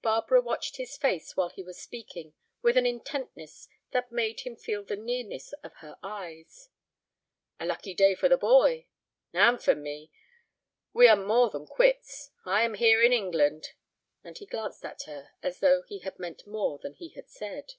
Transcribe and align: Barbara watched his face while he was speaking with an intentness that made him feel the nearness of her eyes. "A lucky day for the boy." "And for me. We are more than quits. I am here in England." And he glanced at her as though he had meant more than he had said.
Barbara 0.00 0.40
watched 0.40 0.76
his 0.76 0.96
face 0.96 1.36
while 1.36 1.48
he 1.48 1.64
was 1.64 1.82
speaking 1.82 2.34
with 2.62 2.76
an 2.76 2.86
intentness 2.86 3.66
that 3.90 4.12
made 4.12 4.42
him 4.42 4.54
feel 4.54 4.84
the 4.84 4.94
nearness 4.94 5.52
of 5.64 5.74
her 5.78 5.98
eyes. 6.04 6.68
"A 7.58 7.66
lucky 7.66 7.92
day 7.92 8.14
for 8.14 8.28
the 8.28 8.36
boy." 8.38 8.86
"And 9.32 9.60
for 9.60 9.74
me. 9.74 10.12
We 10.92 11.08
are 11.08 11.16
more 11.16 11.50
than 11.50 11.66
quits. 11.66 12.30
I 12.44 12.62
am 12.62 12.74
here 12.74 13.02
in 13.02 13.12
England." 13.12 13.70
And 14.22 14.38
he 14.38 14.46
glanced 14.46 14.84
at 14.84 15.02
her 15.08 15.32
as 15.42 15.58
though 15.58 15.82
he 15.82 15.98
had 15.98 16.20
meant 16.20 16.46
more 16.46 16.78
than 16.78 16.94
he 16.94 17.08
had 17.08 17.28
said. 17.28 17.72